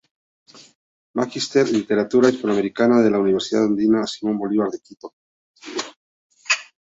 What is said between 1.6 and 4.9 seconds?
en Literatura hispanoamericana de la Universidad Andina Simón Bolívar de